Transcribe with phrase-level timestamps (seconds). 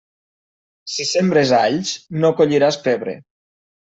[0.93, 1.91] Si sembres alls,
[2.23, 3.15] no colliràs pebre.